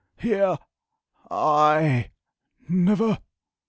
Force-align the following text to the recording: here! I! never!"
here! 0.17 0.57
I! 1.29 2.09
never!" 2.67 3.19